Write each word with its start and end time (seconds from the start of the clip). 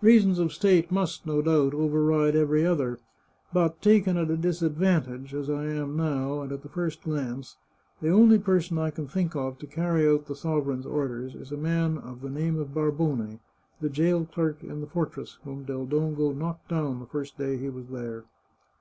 Reasons 0.00 0.40
of 0.40 0.52
state 0.52 0.90
must, 0.90 1.24
no 1.24 1.40
doubt, 1.40 1.72
override 1.72 2.34
every 2.34 2.66
other, 2.66 2.98
but, 3.52 3.80
taken 3.80 4.16
at 4.16 4.28
a 4.28 4.36
disadvantage, 4.36 5.32
as 5.32 5.48
I 5.48 5.66
am 5.66 5.96
now, 5.96 6.40
and 6.42 6.50
at 6.50 6.62
the 6.64 6.68
first 6.68 7.04
glance, 7.04 7.54
the 8.00 8.08
only 8.10 8.40
person 8.40 8.76
I 8.76 8.90
can 8.90 9.06
think 9.06 9.36
of 9.36 9.60
to 9.60 9.68
carry 9.68 10.04
out 10.04 10.26
the 10.26 10.34
sovereign's 10.34 10.84
orders 10.84 11.36
is 11.36 11.52
a 11.52 11.56
man 11.56 11.96
of 11.96 12.22
the 12.22 12.28
name 12.28 12.58
of 12.58 12.74
Barbone, 12.74 13.38
the 13.80 13.88
jail 13.88 14.24
clerk 14.26 14.64
in 14.64 14.80
the 14.80 14.88
fortress, 14.88 15.38
whom 15.44 15.62
Del 15.62 15.86
Dongo 15.86 16.32
knocked 16.32 16.66
down 16.68 16.98
the 16.98 17.06
first 17.06 17.38
day 17.38 17.56
he 17.56 17.68
was 17.68 17.86
there." 17.86 18.24